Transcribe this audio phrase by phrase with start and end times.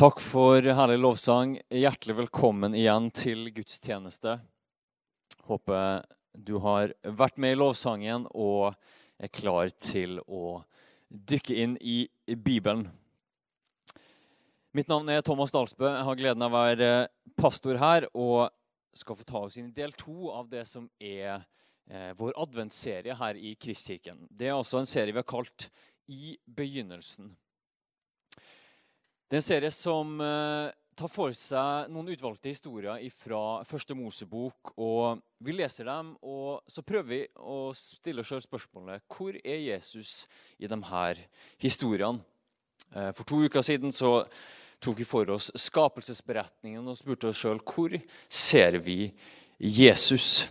[0.00, 1.58] Takk for herlig lovsang.
[1.68, 4.38] Hjertelig velkommen igjen til gudstjeneste.
[5.44, 8.78] Håper du har vært med i lovsangen og
[9.20, 10.62] er klar til å
[11.04, 11.98] dykke inn i
[12.32, 12.86] Bibelen.
[14.72, 15.90] Mitt navn er Thomas Dalsbø.
[15.90, 16.90] Jeg har gleden av å være
[17.36, 18.48] pastor her og
[18.96, 21.42] skal få ta oss inn i del to av det som er
[21.92, 24.24] eh, vår adventsserie her i Kristkirken.
[24.32, 25.68] Det er også en serie vi har kalt
[26.08, 27.34] I begynnelsen.
[29.30, 34.72] Det er en serie som eh, tar for seg noen utvalgte historier fra Første Mosebok.
[34.82, 39.60] og Vi leser dem, og så prøver vi å stille oss selv spørsmålet hvor er
[39.62, 40.24] Jesus
[40.58, 41.22] i de her
[41.62, 42.24] historiene.
[42.90, 44.24] Eh, for to uker siden så
[44.82, 47.94] tok vi for oss skapelsesberetningen og spurte oss sjøl hvor
[48.26, 49.12] ser vi
[49.62, 50.48] Jesus.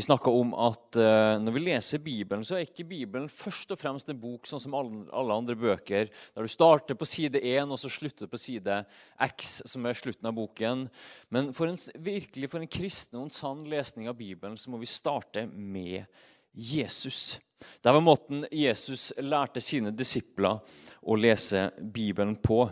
[0.00, 3.76] Vi snakka om at uh, når vi leser Bibelen, så er ikke Bibelen først og
[3.76, 7.76] fremst en bok sånn som alle andre bøker, der du starter på side 1 og
[7.82, 8.78] så slutter på side
[9.26, 10.86] X, som er slutten av boken.
[11.28, 14.80] Men for en, virkelig for en kristen og en sann lesning av Bibelen så må
[14.80, 16.08] vi starte med
[16.56, 17.36] Jesus.
[17.84, 20.64] Det var måten Jesus lærte sine disipler
[21.04, 22.70] å lese Bibelen på.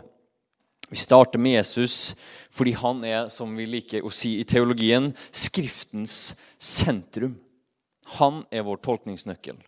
[0.89, 2.15] Vi starter med Jesus
[2.49, 7.37] fordi han er, som vi liker å si i teologien, Skriftens sentrum.
[8.17, 9.59] Han er vår tolkningsnøkkel.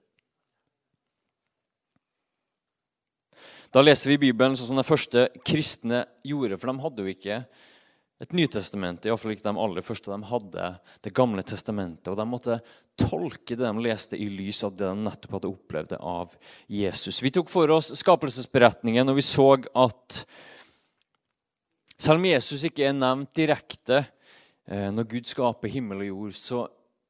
[3.71, 7.37] Da leser vi Bibelen sånn som de første kristne gjorde, for de hadde jo ikke
[8.21, 10.11] et Nytestament, iallfall ikke de aller første.
[10.11, 10.65] De hadde
[11.01, 12.59] Det gamle testamentet, og de måtte
[12.99, 16.35] tolke det de leste, i lys av det de nettopp hadde opplevd av
[16.67, 17.21] Jesus.
[17.23, 20.25] Vi tok for oss skapelsesberetningen, og vi så at
[22.01, 26.63] selv om Jesus ikke er nevnt direkte eh, når Gud skaper himmel og jord, så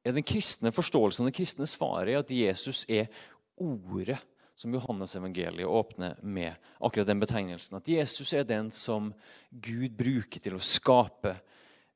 [0.04, 3.08] er den kristne forståelsen og det kristne svaret at Jesus er
[3.56, 4.18] ordet
[4.58, 7.78] som Johannes evangeliet åpner med akkurat den betegnelsen.
[7.80, 9.10] At Jesus er den som
[9.50, 11.34] Gud bruker til å skape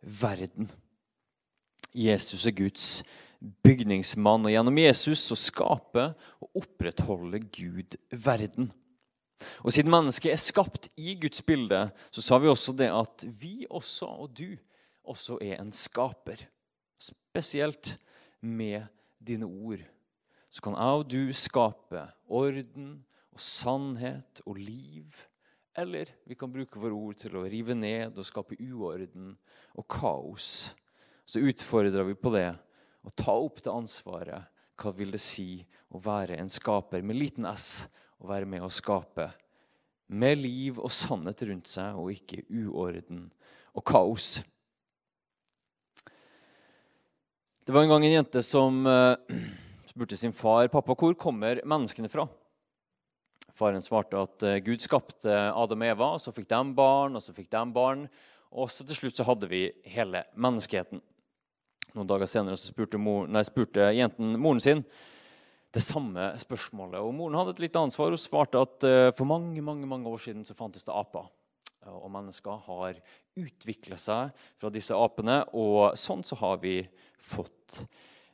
[0.01, 0.71] verden.
[1.93, 3.05] Jesus er Guds
[3.65, 8.73] bygningsmann, og gjennom Jesus så skaper og opprettholder Gud verden.
[9.65, 13.67] Og Siden mennesket er skapt i Guds bilde, så sa vi også det at vi
[13.69, 14.57] også, og du,
[15.07, 16.47] også er en skaper.
[16.99, 17.97] Spesielt
[18.41, 18.87] med
[19.21, 19.83] dine ord.
[20.51, 22.91] Så kan jeg og du skape orden
[23.35, 25.13] og sannhet og liv.
[25.77, 29.35] Eller vi kan bruke våre ord til å rive ned og skape uorden
[29.77, 30.73] og kaos.
[31.29, 32.49] Så utfordrer vi på det
[33.05, 34.49] å ta opp det ansvaret.
[34.77, 35.61] Hva vil det si
[35.93, 37.87] å være en skaper med liten s
[38.23, 39.31] å være med å skape
[40.07, 43.27] med liv og sannhet rundt seg, og ikke uorden
[43.77, 44.37] og kaos.
[47.67, 49.19] Det var en gang en jente som uh,
[49.91, 52.29] spurte sin far pappa, hvor kommer menneskene fra.
[53.57, 57.25] Faren svarte at uh, Gud skapte Adam og Eva, og så fikk de barn, og
[57.25, 58.07] så fikk de barn.
[58.55, 61.03] Og så til slutt så hadde vi hele menneskeheten.
[61.97, 64.85] Noen dager senere så spurte, mor, nei, spurte jenten moren sin
[65.77, 67.03] det samme spørsmålet.
[67.05, 68.15] Og Moren hadde et litt annet svar.
[68.15, 71.29] Hun svarte at uh, for mange mange, mange år siden så fantes det aper.
[71.87, 72.97] Og mennesker har
[73.39, 76.81] utvikla seg fra disse apene, og sånn så har vi
[77.23, 77.85] fått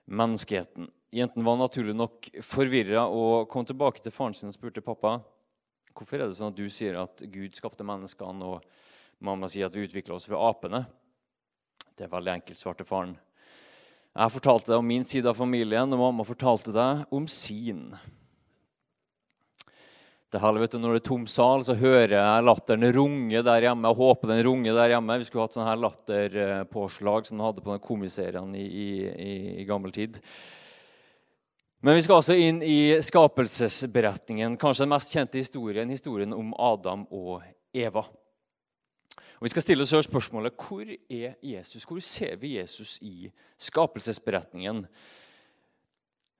[0.09, 0.89] menneskeheten.
[1.13, 5.19] Jenten var naturlig nok forvirra og kom tilbake til faren sin og spurte pappa
[5.93, 8.65] hvorfor er det sånn at du sier at Gud skapte menneskene, og
[9.21, 10.87] mamma sier at vi utvikla oss fra apene.
[11.93, 13.13] Det er veldig enkelt, svarte faren.
[14.13, 17.95] Jeg fortalte deg om min side av familien, og mamma fortalte deg om sin.
[20.33, 23.67] Det her, vet du, Når det er tom sal, så hører jeg latteren runge der
[23.67, 23.89] hjemme.
[23.89, 25.19] Jeg håper den runger der hjemme.
[25.21, 28.89] Vi skulle hatt sånn her latterpåslag som de hadde på den komiserien i, i,
[29.61, 30.21] i, gammel tid.
[31.85, 37.05] Men vi skal altså inn i skapelsesberetningen, kanskje den mest kjente historien, historien om Adam
[37.11, 37.41] og
[37.77, 38.05] Eva.
[39.43, 41.83] Og Vi skal stille oss spørsmålet hvor er Jesus?
[41.83, 43.27] Hvor ser vi Jesus i
[43.59, 44.85] skapelsesberetningen?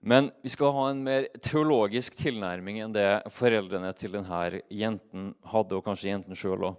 [0.07, 5.75] Men vi skal ha en mer teologisk tilnærming enn det foreldrene til denne jenten hadde,
[5.75, 6.79] og kanskje jenten sjøl òg.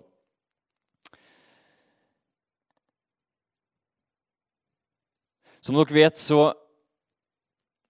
[5.59, 6.53] Som dere vet, så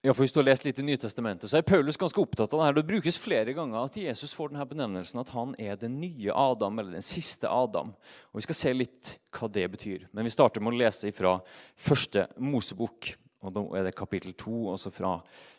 [0.03, 2.59] ja, for Hvis du har lest litt i Nytestamentet, så er Paulus ganske opptatt av
[2.59, 2.73] det her.
[2.75, 6.81] Det brukes flere ganger at Jesus får denne benevnelsen at han er den nye Adam,
[6.81, 7.93] eller den siste Adam.
[8.33, 10.09] Og Vi skal se litt hva det betyr.
[10.11, 11.37] Men vi starter med å lese fra
[11.79, 13.13] første Mosebok.
[13.47, 15.13] og Da er det kapittel 2, altså fra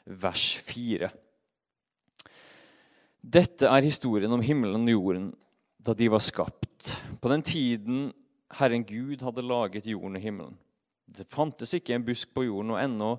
[0.04, 1.08] vers 4.
[3.24, 5.32] Dette er historien om himmelen og jorden
[5.80, 6.92] da de var skapt.
[7.16, 8.12] På den tiden
[8.60, 10.60] Herren Gud hadde laget jorden og himmelen.
[11.08, 13.10] Det fantes ikke en busk på jorden, og ennå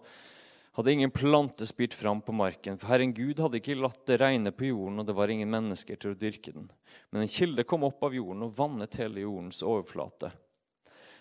[0.76, 4.52] hadde ingen plante spirt fram på marken, for Herren Gud hadde ikke latt det regne
[4.52, 6.68] på jorden, og det var ingen mennesker til å dyrke den.
[7.12, 10.34] Men en kilde kom opp av jorden og vannet hele jordens overflate.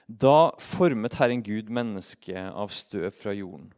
[0.06, 3.70] Da formet Herren Gud mennesket av støv fra jorden.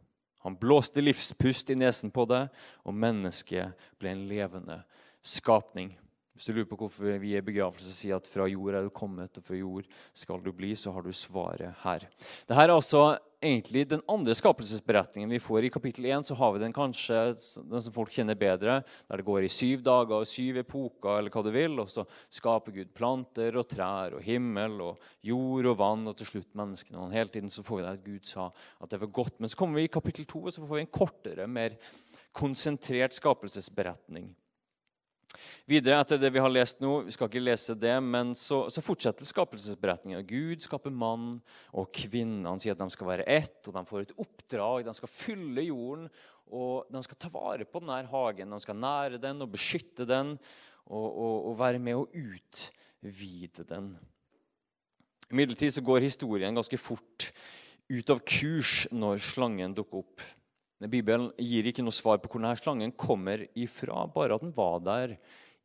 [0.43, 2.47] Han blåste livspust i nesen på det,
[2.87, 4.81] og mennesket ble en levende
[5.21, 5.93] skapning.
[6.37, 9.37] Hvis du lurer på hvorfor vi i begravelse sier at 'fra jord er du kommet,
[9.37, 12.05] og fra jord skal du bli', så har du svaret her.
[12.45, 15.65] Dette er altså egentlig den andre skapelsesberetningen vi får.
[15.65, 19.25] I kapittel 1 så har vi den kanskje den som folk kjenner bedre, der det
[19.25, 22.93] går i syv dager og syv epoker, eller hva du vil, og så skaper Gud
[22.93, 27.01] planter og trær og himmel og jord og vann, og til slutt menneskene.
[27.01, 28.51] Og hele tiden så får vi det at Gud sa
[28.81, 29.39] at det var godt.
[29.39, 31.77] Men så kommer vi i kapittel 2, og så får vi en kortere, mer
[32.37, 34.35] konsentrert skapelsesberetning.
[35.67, 38.83] Videre etter det vi har lest nå, vi skal ikke lese det, men så, så
[38.83, 40.23] fortsetter skapelsesberetningen.
[40.27, 41.37] Gud skaper mann
[41.75, 42.47] og kvinne.
[42.47, 44.87] Han sier at de skal være ett, og de får et oppdrag.
[44.87, 46.07] De skal fylle jorden,
[46.47, 48.55] og de skal ta vare på denne hagen.
[48.55, 50.37] De skal nære den og beskytte den,
[50.87, 53.91] og, og, og være med å utvide den.
[55.27, 57.31] Imidlertid går historien ganske fort
[57.91, 60.23] ut av kurs når slangen dukker opp.
[60.85, 64.77] Bibelen gir ikke noe svar på hvor denne slangen kommer ifra, bare at den var
[64.85, 65.15] der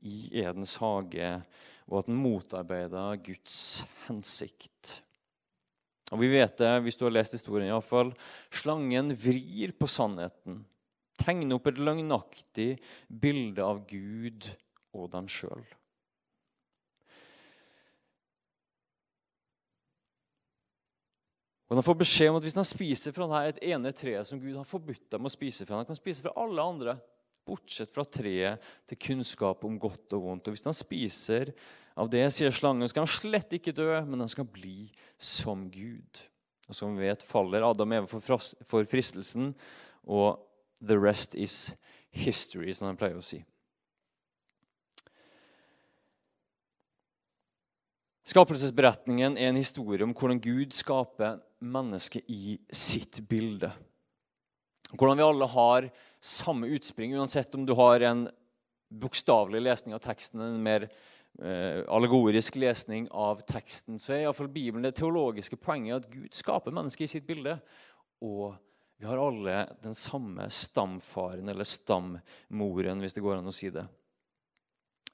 [0.08, 1.34] i Edens hage,
[1.90, 5.02] og at den motarbeida Guds hensikt.
[6.12, 8.12] Og Vi vet det, hvis du har lest historien, i alle fall,
[8.52, 10.62] slangen vrir på sannheten.
[11.20, 12.70] Tegner opp et løgnaktig
[13.08, 14.48] bilde av Gud
[14.96, 15.64] og dem sjøl.
[21.72, 24.58] Og Han får beskjed om at hvis han spiser fra dette ene treet som Gud
[24.58, 26.94] har forbudt dem å spise fra, han kan spise fra alle andre,
[27.48, 28.60] bortsett fra treet
[28.90, 30.50] til kunnskap om godt og vondt.
[30.50, 31.54] Og Hvis han spiser
[31.96, 36.20] av det, sier slangen, skal han slett ikke dø, men han skal bli som Gud.
[36.68, 39.54] Og Som vi vet, faller Adam Eva for fristelsen,
[40.04, 40.44] og
[40.84, 41.72] the rest is
[42.12, 43.40] history, som han pleier å si.
[48.32, 53.68] Skapelsesberetningen er en historie om hvordan Gud skaper mennesket i sitt bilde.
[54.92, 58.22] Hvordan vi alle har samme utspring, uansett om du har en
[58.88, 64.86] bokstavelig lesning av teksten, en mer eh, allegorisk lesning av teksten, så er iallfall Bibelen
[64.86, 67.58] det teologiske poenget at Gud skaper mennesket i sitt bilde.
[68.24, 68.54] Og
[68.96, 73.84] vi har alle den samme stamfaren, eller stammoren, hvis det går an å si det.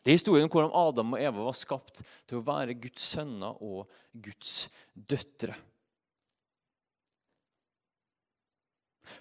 [0.02, 3.58] Det er historien om hvordan Adam og Eva var skapt til å være Guds sønner
[3.64, 5.56] og Guds døtre.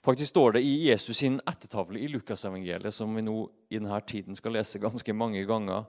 [0.04, 3.40] Faktisk står det i Jesus sin ettertavle i Lukasevangeliet, som vi nå
[3.72, 5.88] i denne tiden skal lese ganske mange ganger.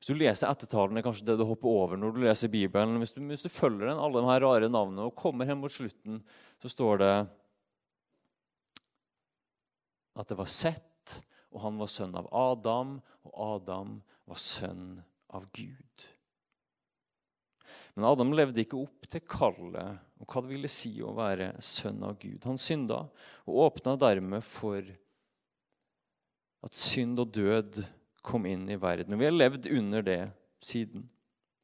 [0.00, 2.96] Hvis du leser ettertalen, er kanskje det du hopper over når du leser Bibelen.
[3.02, 5.72] Hvis du, hvis du følger den, alle de her rare navnene og kommer hen mot
[5.72, 6.22] slutten,
[6.62, 7.14] så står det
[10.20, 10.89] at det var Sett,
[11.50, 13.98] og han var sønn av Adam, og Adam
[14.30, 15.00] var sønn
[15.34, 16.06] av Gud.
[17.94, 22.02] Men Adam levde ikke opp til kallet og hva det ville si å være sønn
[22.06, 22.44] av Gud.
[22.46, 23.02] Han synda
[23.46, 24.84] og åpna dermed for
[26.64, 27.80] at synd og død
[28.22, 29.16] kom inn i verden.
[29.18, 30.20] Vi har levd under det
[30.62, 31.08] siden.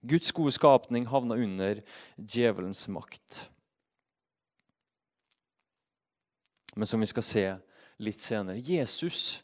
[0.07, 1.83] Guds gode skapning havna under
[2.17, 3.47] djevelens makt.
[6.77, 7.47] Men som vi skal se
[8.05, 9.41] litt senere Jesus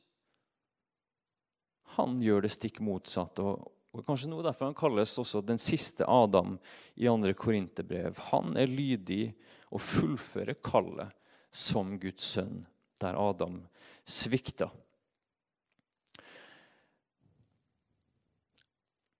[1.96, 3.40] han gjør det stikk motsatt.
[3.42, 6.56] Og, og Kanskje noe derfor han kalles også den siste Adam
[6.96, 8.20] i andre Korinterbrev.
[8.32, 9.32] Han er lydig
[9.72, 11.12] og fullfører kallet
[11.52, 12.62] som Guds sønn,
[13.00, 13.60] der Adam
[14.08, 14.70] svikta.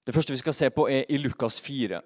[0.03, 2.01] Det første vi skal se på, er i Lukas 4.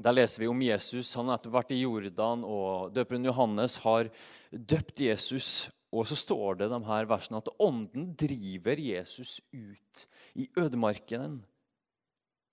[0.00, 1.14] Der leser vi om Jesus.
[1.16, 4.10] Han har vært i Jordan, og døperen Johannes har
[4.50, 5.70] døpt Jesus.
[5.90, 10.04] Og så står det de her versene at ånden driver Jesus ut
[10.38, 11.40] i ødemarken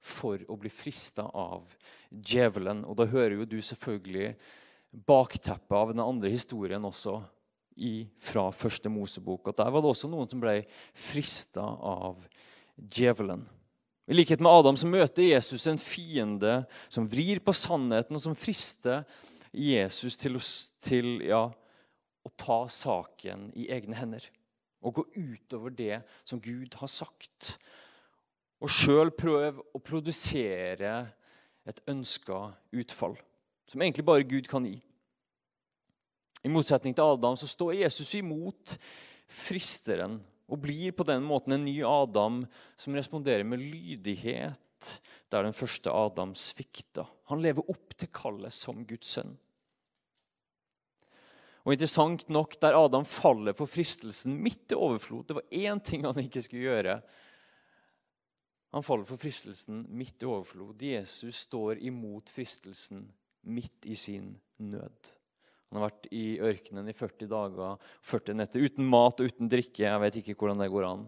[0.02, 1.76] for å bli frista av
[2.10, 2.84] djevelen.
[2.88, 4.32] Og da hører jo du selvfølgelig
[5.08, 7.20] bakteppet av den andre historien også
[7.78, 9.52] i, fra første Mosebok.
[9.52, 10.64] At der var det også noen som ble
[10.98, 12.26] frista av
[12.78, 13.46] djevelen.
[14.08, 18.38] I likhet med Adam så møter Jesus en fiende som vrir på sannheten, og som
[18.40, 19.04] frister
[19.52, 20.40] Jesus til,
[20.84, 21.50] til ja,
[22.28, 24.26] å ta saken i egne hender.
[24.86, 27.56] Og gå utover det som Gud har sagt
[28.64, 30.94] og sjøl prøve å produsere
[31.68, 32.40] et ønska
[32.80, 33.18] utfall,
[33.70, 34.78] som egentlig bare Gud kan gi.
[36.46, 38.78] I motsetning til Adam så står Jesus imot
[39.28, 40.18] fristeren
[40.48, 42.44] og blir på den måten en ny Adam
[42.80, 44.94] som responderer med lydighet
[45.34, 47.04] der den første Adam svikta.
[47.28, 49.36] Han lever opp til kallet som Guds sønn.
[51.68, 56.06] Og interessant nok, der Adam faller for fristelsen midt i overflod Det var én ting
[56.08, 57.02] han ikke skulle gjøre.
[58.72, 60.80] Han faller for fristelsen midt i overflod.
[60.80, 63.04] Jesus står imot fristelsen
[63.52, 65.12] midt i sin nød.
[65.68, 69.84] Han har vært i ørkenen i 40 dager, 40 netter, uten mat og uten drikke.
[69.84, 71.04] Jeg vet ikke hvordan det går an.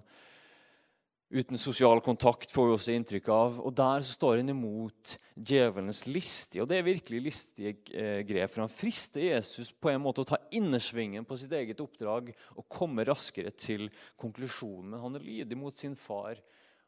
[1.29, 3.57] Uten sosial kontakt, får vi også inntrykk av.
[3.61, 8.49] Og Der så står han imot djevelens listige, og det er virkelig listige eh, grep.
[8.49, 12.65] For han frister Jesus på en måte å ta innersvingen på sitt eget oppdrag og
[12.65, 14.89] komme raskere til konklusjonen.
[14.95, 16.41] Men han er lydig mot sin far,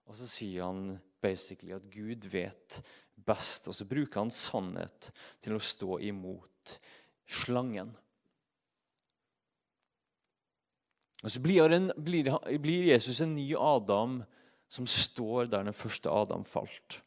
[0.10, 2.81] og så sier han basically at Gud vet
[3.13, 3.69] best.
[3.69, 5.12] Og så bruker han sannhet
[5.45, 6.79] til å stå imot
[7.29, 7.93] slangen.
[11.22, 14.22] Og Så blir, en, blir, blir, Jesus en ny Adam
[14.72, 17.01] som står der den første Adam falt.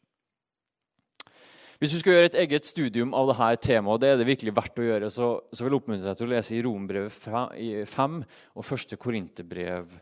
[1.79, 4.53] Hvis du skal gjøre et eget studium av dette temaet, og det er det virkelig
[4.55, 8.21] verdt å gjøre, så, så vil jeg oppmuntre deg til å lese i Rombrevet 5
[8.55, 8.95] og 1.
[9.01, 9.97] Korinterbrev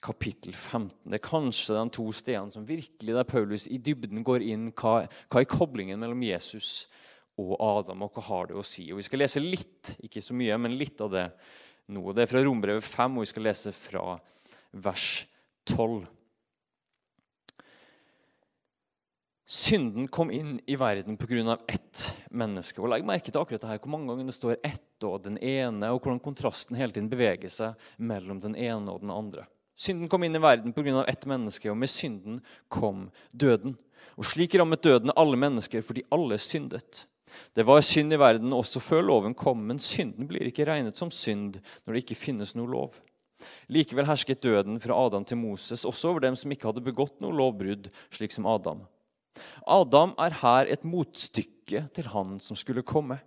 [0.00, 1.10] kapittel 15.
[1.10, 5.02] Det er kanskje de to stedene som virkelig der Paulus i dybden går inn hva,
[5.28, 6.86] hva er koblingen mellom Jesus
[7.40, 8.86] og Adam, og hva har det å si.
[8.92, 11.26] Og Vi skal lese litt, ikke så mye, men litt av det
[11.90, 12.14] nå.
[12.14, 14.16] Det er fra Rombrevet 5, og vi skal lese fra
[14.72, 15.10] vers
[15.68, 16.06] 12.
[19.50, 21.58] Synden kom inn i verden pga.
[21.66, 22.78] ett menneske.
[22.78, 25.38] Og Legg merke til akkurat det her, hvor mange ganger det står 'ett' og 'den
[25.38, 29.46] ene', og hvordan kontrasten hele tiden beveger seg mellom den ene og den andre.
[29.74, 31.04] Synden kom inn i verden pga.
[31.08, 33.76] ett menneske, og med synden kom døden.
[34.16, 37.06] Og Slik rammet døden alle mennesker fordi alle syndet.
[37.54, 41.12] Det var synd i verden også før loven kom, men synden blir ikke regnet som
[41.14, 42.98] synd når det ikke finnes noe lov.
[43.72, 47.36] Likevel hersket døden fra Adam til Moses også over dem som ikke hadde begått noe
[47.36, 48.84] lovbrudd, slik som Adam.
[49.66, 53.20] Adam er her et motstykke til han som skulle komme.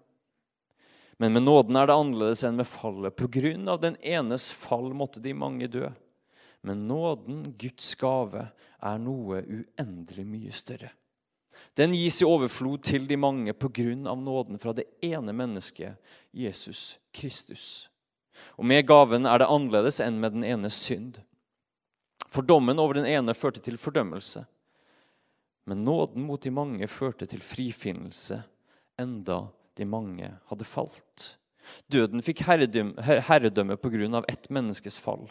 [1.22, 3.15] Men med nåden er det annerledes enn med fallet.
[3.15, 5.88] På grunn av den enes fall måtte de mange dø.
[6.63, 8.48] Men nåden, Guds gave,
[8.83, 10.91] er noe uendelig mye større.
[11.77, 15.98] Den gis i overflod til de mange på grunn av nåden fra det ene mennesket,
[16.32, 17.89] Jesus Kristus.
[18.58, 21.22] Og med gaven er det annerledes enn med den enes synd.
[22.34, 24.46] For dommen over den ene førte til fordømmelse.
[25.70, 28.41] Men nåden mot de mange førte til frifinnelse,
[29.00, 29.46] enda
[29.77, 31.29] de mange hadde falt.
[31.88, 35.29] Døden fikk herredømme på grunn av ett menneskes fall.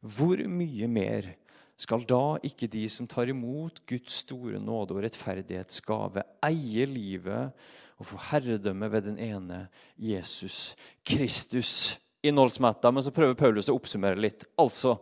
[0.00, 1.32] Hvor mye mer
[1.80, 7.50] skal da ikke de som tar imot Guds store nåde og rettferdighetsgave, eie livet
[7.98, 9.64] og få herredømme ved den ene
[9.98, 10.74] Jesus
[11.06, 11.98] Kristus?
[12.24, 14.46] Innholdsmetta, men så prøver Paulus å oppsummere litt.
[14.56, 14.94] Altså,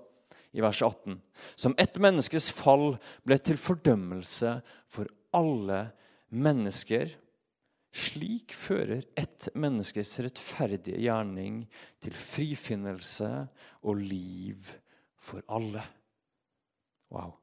[0.52, 1.20] i vers 18.
[1.54, 4.56] Som ett menneskes fall ble til fordømmelse
[4.90, 5.84] for alle
[6.34, 7.14] mennesker.
[7.92, 11.64] Slik fører ett menneskes rettferdige gjerning
[12.02, 13.30] til frifinnelse
[13.84, 14.72] og liv
[15.20, 15.84] for alle.
[17.12, 17.36] Wow.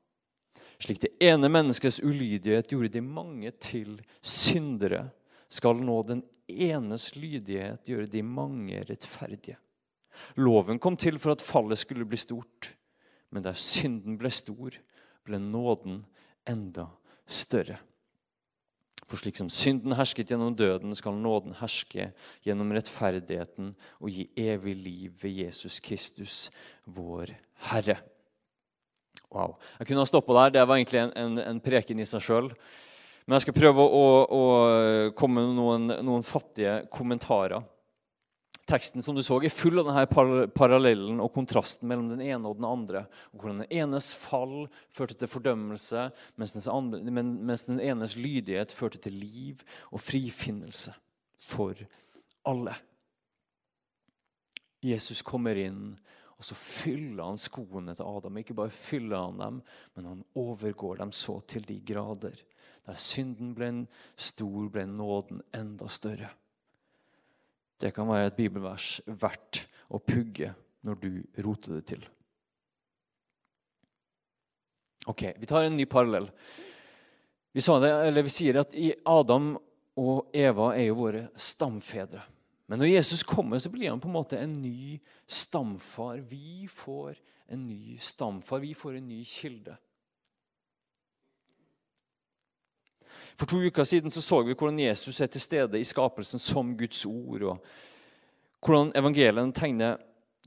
[0.79, 5.09] Slik det ene menneskets ulydighet gjorde de mange til syndere,
[5.49, 9.57] skal nå den enes lydighet gjøre de mange rettferdige.
[10.39, 12.73] Loven kom til for at fallet skulle bli stort,
[13.29, 14.75] men der synden ble stor,
[15.25, 16.03] ble nåden
[16.49, 16.89] enda
[17.29, 17.79] større.
[19.09, 22.11] For slik som synden hersket gjennom døden, skal nåden herske
[22.45, 26.35] gjennom rettferdigheten og gi evig liv ved Jesus Kristus,
[26.85, 27.33] vår
[27.71, 27.97] Herre.
[29.29, 29.57] Wow.
[29.77, 30.55] Jeg kunne ha stoppa der.
[30.57, 32.47] Det var egentlig en, en, en preken i seg sjøl.
[33.29, 34.45] Men jeg skal prøve å, å
[35.17, 37.61] komme med noen, noen, fattige kommentarer.
[38.69, 42.57] Teksten som du så, er full av denne parallellen og kontrasten mellom den ene og
[42.57, 43.03] den andre.
[43.29, 46.07] Og hvordan den enes fall førte til fordømmelse,
[46.41, 49.61] mens andre, mens den enes lydighet førte til liv
[49.93, 50.95] og frifinnelse
[51.49, 51.77] for
[52.49, 52.77] alle.
[54.85, 55.97] Jesus kommer inn
[56.39, 58.37] og så fyller han skoene til Adam.
[58.39, 59.57] Ikke bare fyller han dem,
[59.95, 62.37] men han overgår dem så til de grader.
[62.87, 63.81] Der synden ble en
[64.15, 66.31] stor, ble nåden enda større.
[67.79, 70.53] Det kan være et bibelvers verdt å pugge
[70.87, 71.11] når du
[71.43, 72.07] roter det til.
[75.11, 76.31] Ok, Vi tar en ny parallell.
[77.51, 79.57] Vi, vi sier at Adam
[79.99, 82.23] og Eva er jo våre stamfedre.
[82.69, 86.19] Men når Jesus kommer, så blir han på en måte en ny stamfar.
[86.29, 87.17] Vi får
[87.49, 88.61] en ny stamfar.
[88.61, 89.73] Vi får en ny kilde.
[93.39, 96.75] For to uker siden så, så vi hvordan Jesus er til stede i skapelsen som
[96.77, 97.41] Guds ord.
[97.41, 97.65] og
[98.61, 99.97] Hvordan evangeliene tegner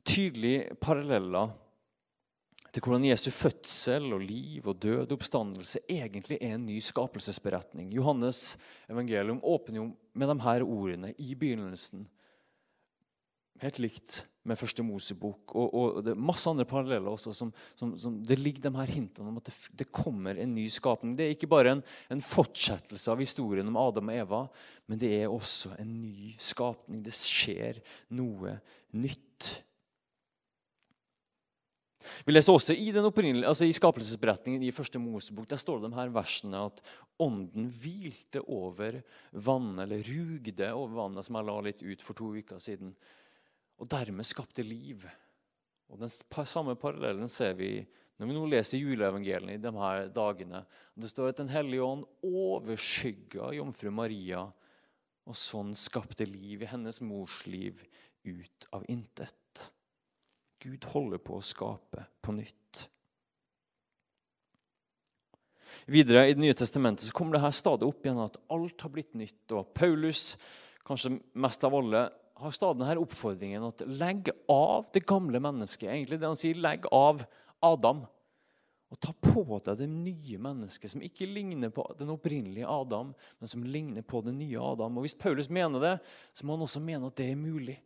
[0.04, 1.50] tydelige paralleller
[2.72, 7.92] til hvordan Jesu fødsel og liv og død og oppstandelse egentlig er en ny skapelsesberetning.
[7.92, 8.56] Johannes
[8.88, 12.08] evangelium åpner jo med de her ordene i begynnelsen.
[13.62, 15.54] helt likt med Første Mosebok.
[15.54, 17.34] Og, og, det er masse andre paralleller også.
[17.36, 20.66] Som, som, som, det ligger de her hintene om at det, det, kommer en ny
[20.72, 21.14] skapning.
[21.18, 24.42] Det er ikke bare en, en, fortsettelse av historien om Adam og Eva,
[24.90, 27.04] men det er også en ny skapning.
[27.04, 27.78] Det skjer
[28.18, 28.56] noe
[28.96, 29.52] nytt.
[32.26, 36.12] Vi leser også I altså i skapelsesberetningen i første Mosebok der står det de her
[36.14, 36.82] versene at
[37.18, 42.32] ånden hvilte over vannet, eller rugde over vannet, som jeg la litt ut for to
[42.36, 42.94] uker siden
[43.82, 45.04] og dermed skapte liv.
[45.90, 46.10] Og Den
[46.46, 47.82] samme parallellen ser vi
[48.20, 50.62] når vi nå leser juleevangeliet i de her dagene.
[50.94, 54.44] Det står at Den hellige ånd overskygga jomfru Maria,
[55.26, 57.82] og sånn skapte liv i hennes mors liv
[58.26, 59.70] ut av intet.
[60.62, 62.86] Gud holder på å skape på nytt.
[65.90, 68.92] Videre I Det nye testamentet så kommer det her stadig opp igjen at alt har
[68.92, 69.52] blitt nytt.
[69.52, 70.36] og Paulus,
[70.86, 72.10] kanskje mest av alle,
[72.42, 75.90] har stadig denne oppfordringen at legg av det gamle mennesket.
[75.90, 77.24] Egentlig det han sier, legg av
[77.62, 78.04] Adam.
[78.92, 83.48] Og ta på deg det nye mennesket, som ikke ligner på den opprinnelige Adam, men
[83.48, 84.98] som ligner på det nye Adam.
[84.98, 85.94] Og Hvis Paulus mener det,
[86.36, 87.78] så må han også mene at det er mulig.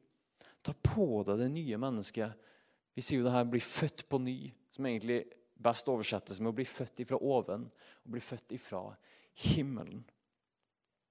[0.66, 2.48] Ta på deg det nye mennesket.
[2.96, 5.24] Vi sier jo det her 'bli født på ny', som egentlig
[5.60, 7.68] best oversettes med å bli født ifra oven
[8.04, 8.80] og bli født ifra
[9.44, 10.04] himmelen.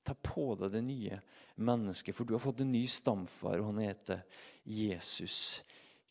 [0.06, 1.22] Ta på deg det nye
[1.56, 4.22] mennesket, for du har fått en ny stamfar, og han heter
[4.64, 5.64] Jesus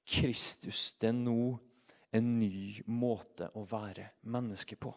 [0.07, 0.95] Kristus.
[0.99, 1.59] Det er nå
[2.14, 4.95] en ny måte å være menneske på.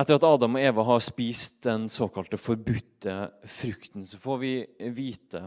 [0.00, 4.52] Etter at Adam og Eva har spist den såkalte forbudte frukten, så får vi
[4.96, 5.42] vite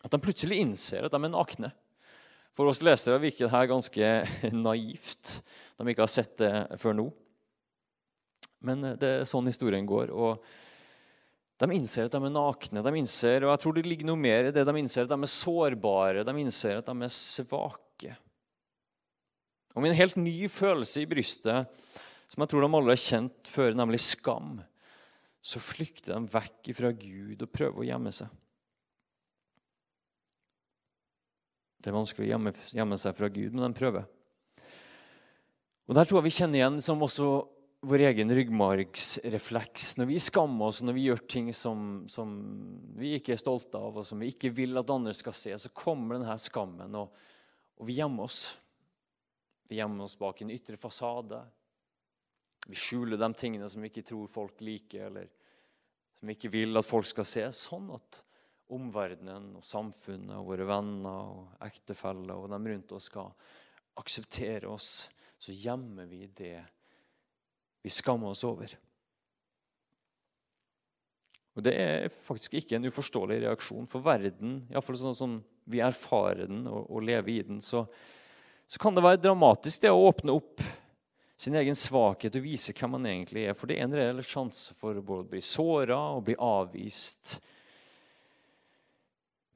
[0.00, 1.72] at de plutselig innser at de er nakne.
[2.56, 4.08] For oss lesere virker dette ganske
[4.68, 5.36] naivt,
[5.78, 7.06] de ikke har sett det før nå.
[8.66, 10.12] Men eh, det er sånn historien går.
[10.12, 10.42] og
[11.60, 14.50] De innser at de er nakne, de innser, og jeg tror det ligger noe mer
[14.50, 14.66] i det.
[14.66, 18.16] De innser at de er sårbare, de innser at de er svake.
[19.70, 21.80] Og med en helt ny følelse i brystet,
[22.30, 24.58] som jeg tror de alle har kjent før, nemlig skam,
[25.40, 28.28] så flykter de vekk fra Gud og prøver å gjemme seg.
[31.80, 34.04] Det er vanskelig å gjemme, gjemme, seg fra Gud, men de prøver.
[35.88, 37.30] Og Der tror jeg vi kjenner igjen som også
[37.88, 39.94] vår egen ryggmargsrefleks.
[39.96, 42.34] Når vi skammer oss, når vi gjør ting som, som,
[43.00, 45.72] vi ikke er stolte av, og som vi ikke vil at andre skal se, så
[45.72, 47.16] kommer denne skammen, og,
[47.80, 48.42] og vi gjemmer oss.
[49.70, 51.40] Vi gjemmer oss bak en ytre fasade.
[52.68, 55.30] Vi skjuler de tingene som vi ikke tror folk liker, eller
[56.20, 57.48] som vi ikke vil at folk skal se.
[57.56, 58.20] Sånn at
[58.74, 63.32] omverdenen og samfunnet og våre venner og ektefeller og dem rundt oss skal
[64.00, 65.08] akseptere oss,
[65.40, 66.58] så gjemmer vi det
[67.82, 68.72] vi skammer oss over.
[71.56, 73.88] Og Det er faktisk ikke en uforståelig reaksjon.
[73.90, 75.38] For verden, iallfall sånn som
[75.70, 77.84] vi erfarer den og, og lever i den, så,
[78.66, 80.62] så, kan det være dramatisk det å åpne opp
[81.40, 83.56] sin egen svakhet og vise hvem man egentlig er.
[83.56, 87.38] For det er en reell sjanse for å bli såra og bli avvist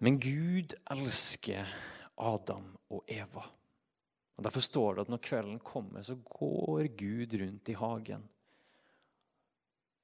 [0.04, 1.70] men Gud elsker
[2.20, 3.44] Adam og Eva.
[4.36, 8.26] Og Derfor står det at når kvelden kommer, så går Gud rundt i hagen.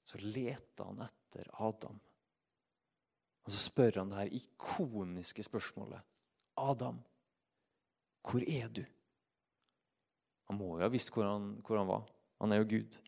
[0.08, 2.00] Så leter han etter Adam.
[3.44, 6.00] Og så spør han det her ikoniske spørsmålet.
[6.56, 7.04] Adam,
[8.24, 8.84] hvor er du?
[10.48, 12.08] Han må jo ha visst hvor han, hvor han var.
[12.40, 13.02] Han er jo Gud.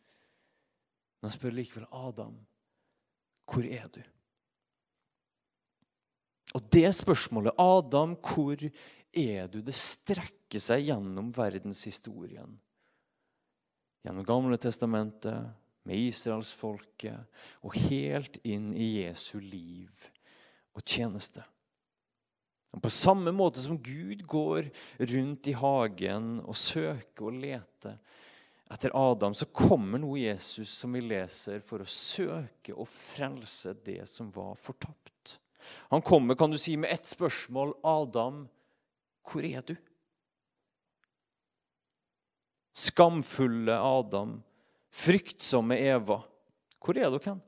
[1.21, 2.37] Men han spør likevel Adam,
[3.49, 4.03] hvor er du?
[6.53, 9.61] Og det spørsmålet, Adam, hvor er du?
[9.65, 12.59] Det strekker seg gjennom verdenshistorien.
[14.03, 20.05] Gjennom Gamle testamentet, med israelsfolket og helt inn i Jesu liv
[20.77, 21.43] og tjeneste.
[22.73, 24.71] På samme måte som Gud går
[25.11, 27.99] rundt i hagen og søker og leter
[28.73, 34.07] etter Adam, så kommer nå Jesus, som vi leser, for å søke og frelse det
[34.09, 35.35] som var fortapt.
[35.91, 37.75] Han kommer kan du si, med ett spørsmål.
[37.83, 38.49] 'Adam,
[39.23, 39.77] hvor er du?'
[42.73, 44.43] Skamfulle Adam,
[44.91, 46.23] fryktsomme Eva.
[46.81, 47.43] Hvor er dere hen?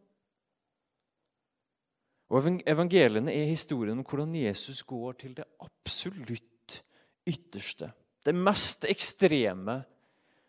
[2.35, 6.81] Og Evangeliene er historien om hvordan Jesus går til det absolutt
[7.27, 7.93] ytterste,
[8.25, 9.83] det mest ekstreme,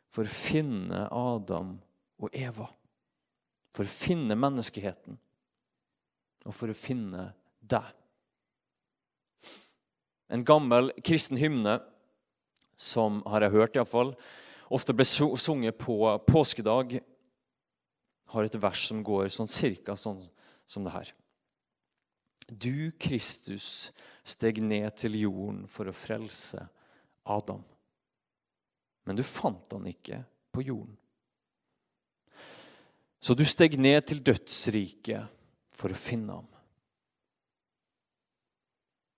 [0.10, 1.76] for å finne Adam
[2.24, 2.70] og Eva.
[3.76, 5.18] For å finne menneskeheten
[6.46, 7.26] og for å finne
[7.70, 7.92] deg.
[10.30, 11.80] En gammel kristen hymne
[12.78, 14.16] som har jeg hørt iallfall,
[14.74, 17.00] ofte ble sunget på påskedag.
[18.34, 20.24] har et vers som går sånn cirka sånn
[20.66, 21.12] som det her.
[22.50, 23.92] Du, Kristus,
[24.26, 26.66] steg ned til jorden for å frelse
[27.26, 27.64] Adam.
[29.06, 30.24] Men du fant han ikke
[30.54, 30.98] på jorden.
[33.22, 35.32] Så du steg ned til dødsriket
[35.74, 36.50] for å finne ham.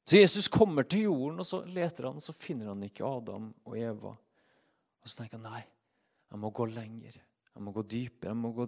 [0.08, 3.50] Så Jesus kommer til jorden, og så leter han, og så finner han ikke Adam
[3.67, 4.13] og Eva.
[5.04, 5.63] Og så tenker han nei,
[6.32, 7.17] jeg må gå lenger.
[7.58, 8.67] Jeg må gå dypere, jeg må gå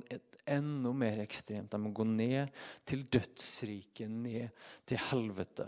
[0.50, 1.76] enda mer ekstremt.
[1.76, 2.50] Jeg må gå ned
[2.90, 4.50] til dødsriket, ned
[4.90, 5.68] til helvete,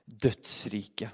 [0.07, 1.09] dødsriket.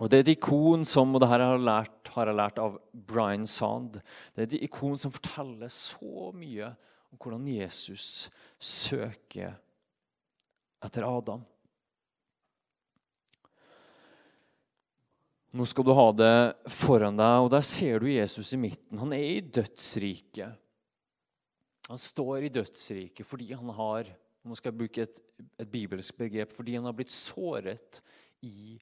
[0.00, 2.78] Og Det er et ikon som og det her har lært, har jeg lært av
[2.94, 4.00] Brian Sand,
[4.32, 6.72] det er et ikon som forteller så mye
[7.10, 9.60] om hvordan Jesus søker
[10.80, 11.44] etter Adam.
[15.50, 16.34] Nå skal du ha det
[16.70, 19.00] foran deg, og der ser du Jesus i midten.
[19.02, 20.58] Han er i dødsriket.
[21.90, 24.12] Han står i dødsriket fordi han har
[24.46, 25.18] nå skal jeg bruke et,
[25.60, 28.00] et bibelsk begrep fordi han har blitt såret
[28.46, 28.78] i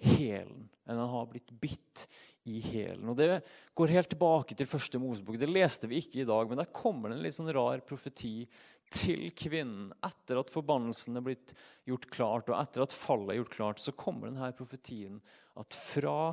[0.00, 0.68] hælen.
[0.86, 2.04] Han har blitt bitt
[2.48, 3.10] i hælen.
[3.18, 3.40] Det
[3.76, 5.38] går helt tilbake til første Mosebok.
[5.40, 8.44] Det leste vi ikke i dag, men der kommer det en litt sånn rar profeti
[8.90, 9.90] til kvinnen.
[10.06, 11.54] Etter at forbannelsen er blitt
[11.88, 15.20] gjort klart, og etter at fallet er gjort klart, så kommer denne profetien
[15.60, 16.32] at fra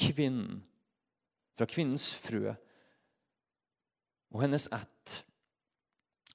[0.00, 0.62] kvinnen,
[1.58, 2.54] fra kvinnens frø
[4.30, 5.16] og hennes ett,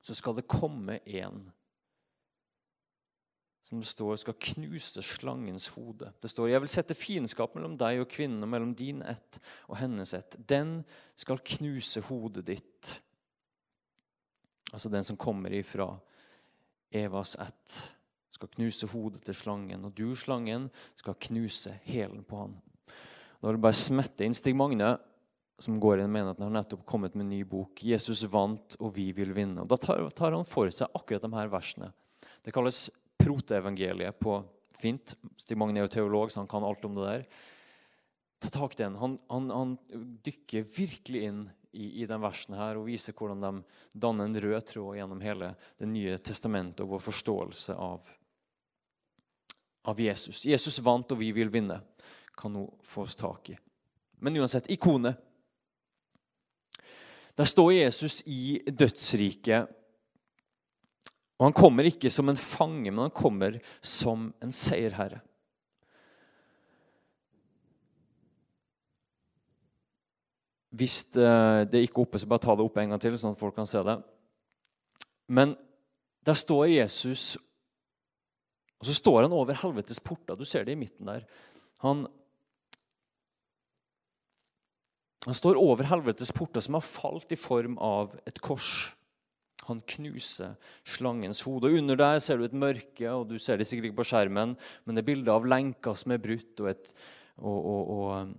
[0.05, 1.45] så skal det komme en
[3.65, 6.11] som det står skal knuse slangens hode.
[6.21, 9.79] Det står jeg vil sette fiendskap mellom deg og kvinnen og mellom din ett og
[9.79, 10.37] hennes ett.
[10.37, 10.83] Den
[11.17, 12.91] skal knuse hodet ditt.
[14.75, 15.93] Altså den som kommer ifra
[16.95, 17.75] Evas ett,
[18.35, 19.87] skal knuse hodet til slangen.
[19.87, 20.67] Og du, slangen,
[20.99, 22.57] skal knuse hælen på han.
[23.39, 24.97] Da vil jeg bare smette inn Stig Magne
[25.61, 27.79] som går inn og mener at han har nettopp kommet med en ny bok.
[27.79, 29.61] 'Jesus vant, og vi vil vinne'.
[29.63, 31.91] Og Da tar, tar han for seg akkurat de her versene.
[32.43, 34.43] Det kalles proteevangeliet på
[34.75, 35.15] fint.
[35.37, 37.25] Stig Magne er jo teolog, så han kan alt om det der.
[38.43, 38.97] Ta tak i den.
[38.99, 39.77] Han, han, han,
[40.25, 43.51] dykker virkelig inn i, i de versen her og viser hvordan de
[43.91, 48.07] danner en rød tråd gjennom hele Det nye testamentet og vår forståelse av,
[49.91, 50.45] av Jesus.
[50.47, 51.81] Jesus vant, og vi vil vinne,
[52.35, 53.57] kan nå oss tak i.
[54.23, 55.19] Men uansett, ikonet
[57.35, 59.67] der står Jesus i dødsriket.
[61.35, 65.19] Og Han kommer ikke som en fange, men han kommer som en seierherre.
[70.75, 73.35] Hvis det er ikke er oppe, så bare ta det opp en gang til, sånn
[73.35, 73.95] at folk kan se det.
[75.31, 75.55] Men
[76.25, 77.37] der står Jesus,
[78.81, 80.35] og så står han over helvetes porter.
[80.35, 81.25] Du ser det i midten der.
[81.85, 82.07] Han
[85.25, 88.93] Han står over helvetes porter, som har falt i form av et kors.
[89.65, 90.53] Han knuser
[90.85, 91.71] slangens hode.
[91.71, 94.53] Og Under der ser du et mørke, og du ser det sikkert ikke på skjermen,
[94.85, 96.93] men det er bilde av lenker som er brutt, og et,
[97.41, 98.35] og, og, og, eh,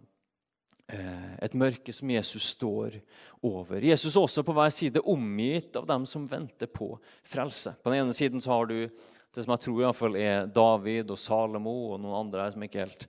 [0.86, 3.00] et mørke som Jesus står
[3.42, 3.82] over.
[3.82, 6.92] Jesus er også på hver side omgitt av dem som venter på
[7.26, 7.74] frelse.
[7.82, 11.10] På den ene siden så har du det som jeg tror i fall er David
[11.12, 13.08] og Salomo og noen andre her som ikke helt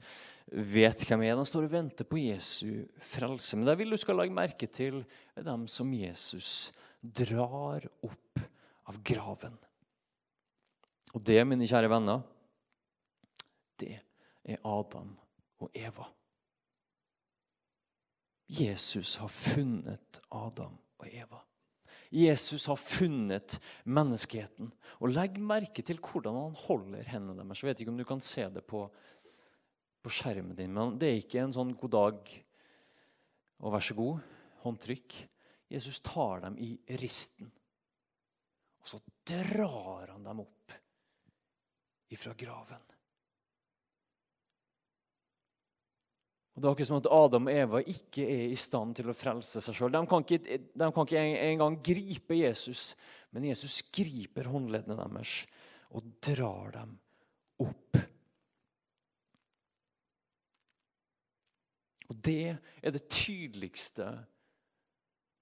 [0.73, 1.37] vet hvem er.
[1.37, 3.55] De står og venter på Jesu frelse.
[3.55, 5.03] Men det vil du skal legge merke til,
[5.37, 8.43] er dem som Jesus drar opp
[8.87, 9.55] av graven.
[11.15, 12.21] Og det, mine kjære venner,
[13.79, 13.95] det
[14.47, 15.13] er Adam
[15.63, 16.09] og Eva.
[18.47, 21.41] Jesus har funnet Adam og Eva.
[22.09, 24.71] Jesus har funnet menneskeheten.
[25.03, 27.63] Og Legg merke til hvordan han holder hendene deres.
[27.63, 28.85] Jeg vet ikke om du kan se det på
[30.07, 30.71] på skjermen din.
[30.71, 32.33] Men det er ikke en sånn 'god dag'
[33.59, 34.23] og 'vær så god'
[34.63, 35.15] håndtrykk.
[35.67, 37.51] Jesus tar dem i risten,
[38.79, 40.71] og så drar han dem opp
[42.09, 42.83] ifra graven.
[46.57, 49.13] Og Det er akkurat som at Adam og Eva ikke er i stand til å
[49.13, 49.91] frelse seg sjøl.
[49.93, 50.39] De kan ikke,
[50.73, 52.95] de kan ikke engang gripe Jesus,
[53.29, 55.43] men Jesus griper håndleddene deres
[55.93, 56.95] og drar dem
[57.61, 57.99] opp.
[62.09, 64.09] Og Det er det tydeligste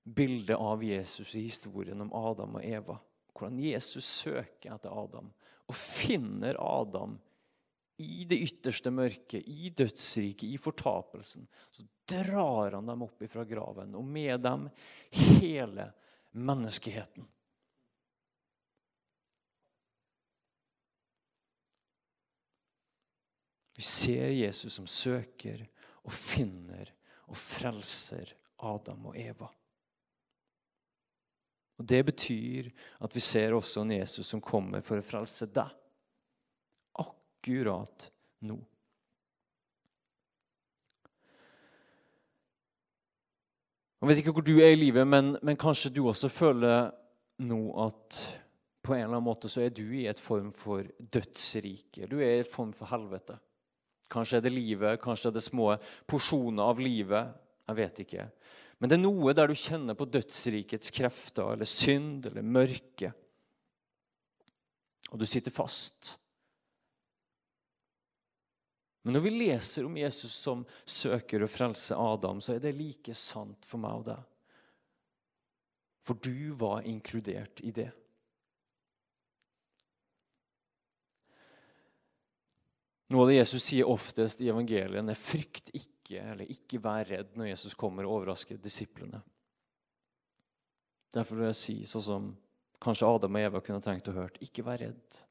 [0.03, 2.99] bildet av Jesus i historien om Adam og Eva.
[3.31, 5.31] Hvordan Jesus søker etter Adam
[5.63, 7.15] og finner Adam
[7.97, 11.47] i det ytterste mørket, i dødsriket, i fortapelsen.
[11.71, 14.67] Så drar han dem opp ifra graven, og med dem
[15.15, 15.89] hele
[16.35, 17.27] menneskeheten.
[23.75, 25.65] Vi ser Jesus som søker
[26.05, 26.93] og finner
[27.27, 28.31] og frelser
[28.63, 29.49] Adam og Eva.
[31.75, 32.69] Og Det betyr
[33.03, 35.73] at vi ser også en Jesus som kommer for å frelse deg.
[37.45, 38.07] Akkurat
[38.41, 38.55] nå.
[44.01, 46.89] Jeg vet ikke hvor du er i livet, men, men kanskje du også føler
[47.45, 48.17] nå at
[48.81, 52.09] på en eller annen måte så er du i et form for dødsrike.
[52.09, 53.37] Du er i et form for helvete.
[54.09, 55.69] Kanskje er det livet, kanskje er det små
[56.09, 57.29] porsjoner av livet.
[57.69, 58.29] Jeg vet ikke.
[58.81, 63.13] Men det er noe der du kjenner på dødsrikets krefter eller synd eller mørke.
[65.13, 66.15] Og du sitter fast.
[69.05, 73.13] Men når vi leser om Jesus som søker å frelse Adam, så er det like
[73.13, 74.23] sant for meg og deg.
[76.05, 77.91] For du var inkludert i det.
[83.13, 87.37] Noe av det Jesus sier oftest i evangeliet er 'frykt ikke', eller 'ikke vær redd'
[87.37, 89.21] når Jesus kommer og overrasker disiplene.
[91.13, 92.37] Derfor vil jeg si sånn som
[92.81, 95.21] kanskje Adam og Eva kunne trengt å høre, Ikke vær redd.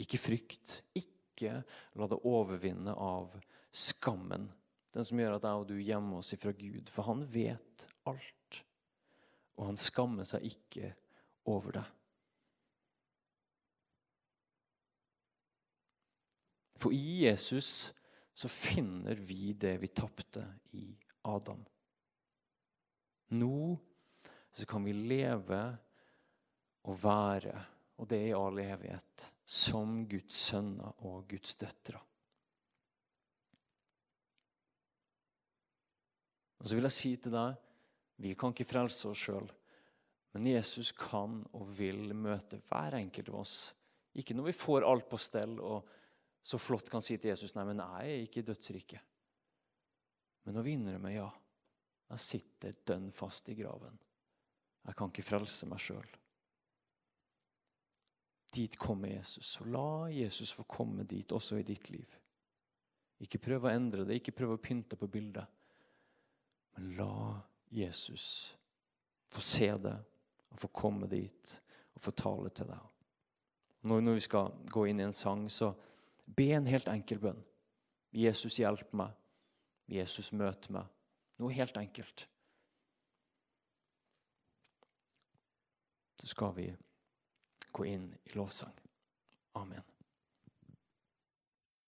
[0.00, 0.80] Ikke frykt.
[0.96, 3.36] Ikke la det overvinne av
[3.72, 4.48] skammen.
[4.90, 6.90] Den som gjør at jeg og du gjemmer oss ifra Gud.
[6.90, 8.60] For han vet alt.
[9.56, 10.92] Og han skammer seg ikke
[11.50, 11.96] over deg.
[16.80, 17.90] For i Jesus
[18.32, 20.86] så finner vi det vi tapte i
[21.28, 21.60] Adam.
[23.36, 23.76] Nå
[24.52, 25.60] så kan vi leve
[26.88, 27.54] og være,
[28.00, 31.98] og det i all evighet, som Guds sønner og Guds døtre.
[36.60, 37.66] Og så vil jeg si til deg
[38.20, 39.46] vi kan ikke frelse oss sjøl,
[40.36, 43.54] men Jesus kan og vil møte hver enkelt av oss.
[44.20, 45.88] Ikke når vi får alt på stell og
[46.44, 49.08] så flott kan si til Jesus nei, men jeg er ikke i dødsriket.
[50.44, 51.26] Men når vi innrømmer ja,
[52.12, 53.98] jeg sitter dønn fast i graven.
[54.86, 56.06] Jeg kan ikke frelse meg sjøl.
[58.50, 62.16] Dit kommer Jesus, og la Jesus få komme dit også i ditt liv.
[63.22, 65.46] Ikke prøv å endre det, ikke prøv å pynte på bildet.
[66.74, 67.36] Men la
[67.70, 68.56] Jesus
[69.30, 69.94] få se det
[70.50, 71.52] og få komme dit
[71.94, 72.88] og få tale til deg.
[73.86, 75.70] Når, når vi skal gå inn i en sang, så
[76.36, 77.40] Be en helt enkel bønn.
[78.14, 79.14] Jesus, hjelp meg.
[79.90, 80.86] Jesus, møt meg.
[81.40, 82.26] Noe helt enkelt.
[86.20, 86.68] Så skal vi
[87.72, 88.74] gå inn i lovsang.
[89.52, 89.82] Amen.